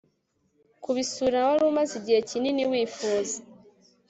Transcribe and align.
kubisura 0.83 1.37
wari 1.47 1.63
umaze 1.71 1.93
igihe 1.99 2.19
kinini 2.29 2.63
wifuza 2.71 3.37